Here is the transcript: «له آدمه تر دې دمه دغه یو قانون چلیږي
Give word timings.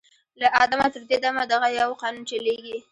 «له 0.41 0.47
آدمه 0.63 0.87
تر 0.93 1.03
دې 1.09 1.17
دمه 1.23 1.43
دغه 1.53 1.67
یو 1.79 1.89
قانون 2.01 2.23
چلیږي 2.29 2.77